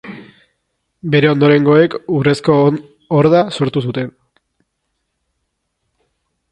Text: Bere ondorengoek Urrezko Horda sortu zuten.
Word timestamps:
Bere 1.15 1.29
ondorengoek 1.33 1.97
Urrezko 2.15 2.57
Horda 3.19 3.43
sortu 3.59 3.87
zuten. 3.91 4.13